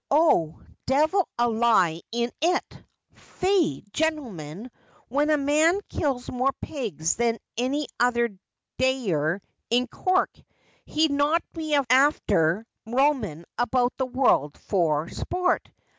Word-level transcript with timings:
'Oh, 0.09 0.63
devil 0.87 1.29
a 1.37 1.47
lie 1.47 2.01
in 2.11 2.31
it! 2.41 2.83
faix, 3.13 3.87
gintlemen, 3.93 4.71
when 5.09 5.29
a 5.29 5.37
man 5.37 5.79
kills 5.89 6.27
more 6.27 6.53
pigs 6.59 7.17
than 7.17 7.37
any 7.55 7.85
other 7.99 8.29
dayler 8.79 9.41
in 9.69 9.85
Cork 9.85 10.31
he'd 10.87 11.11
not 11.11 11.43
be 11.53 11.75
afther 11.75 12.65
roamin' 12.87 13.45
about 13.59 13.93
the 13.97 14.07
world 14.07 14.57
for 14.57 15.07
sport. 15.07 15.69